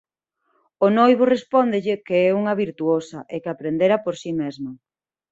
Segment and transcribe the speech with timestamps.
[0.85, 4.71] O noivo respóndelle que é unha virtuosa e que aprendera por si mesma.